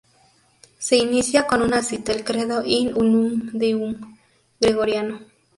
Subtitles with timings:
[0.79, 4.17] Se inicia con una cita del "Credo in unum Deum"
[4.59, 5.19] gregoriano.